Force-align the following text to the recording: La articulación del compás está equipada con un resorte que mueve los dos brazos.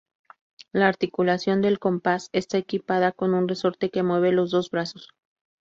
La 0.71 0.87
articulación 0.87 1.61
del 1.61 1.77
compás 1.77 2.29
está 2.33 2.57
equipada 2.57 3.11
con 3.11 3.35
un 3.35 3.47
resorte 3.47 3.91
que 3.91 4.01
mueve 4.01 4.31
los 4.31 4.49
dos 4.49 4.71
brazos. 4.71 5.09